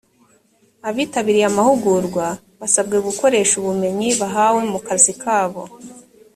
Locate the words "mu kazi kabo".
4.71-5.63